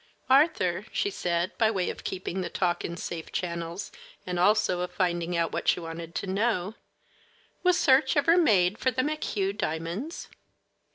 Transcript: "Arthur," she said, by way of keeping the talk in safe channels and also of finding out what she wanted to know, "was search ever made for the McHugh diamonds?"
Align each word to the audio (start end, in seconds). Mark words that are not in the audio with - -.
"Arthur," 0.31 0.87
she 0.91 1.11
said, 1.11 1.55
by 1.59 1.69
way 1.69 1.91
of 1.91 2.03
keeping 2.03 2.41
the 2.41 2.49
talk 2.49 2.83
in 2.83 2.97
safe 2.97 3.31
channels 3.31 3.91
and 4.25 4.39
also 4.39 4.79
of 4.79 4.89
finding 4.91 5.37
out 5.37 5.51
what 5.51 5.67
she 5.67 5.79
wanted 5.79 6.15
to 6.15 6.25
know, 6.25 6.73
"was 7.61 7.77
search 7.77 8.17
ever 8.17 8.35
made 8.35 8.79
for 8.79 8.89
the 8.89 9.03
McHugh 9.03 9.55
diamonds?" 9.55 10.27